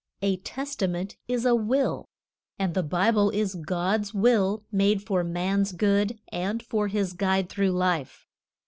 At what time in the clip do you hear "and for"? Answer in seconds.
6.29-6.87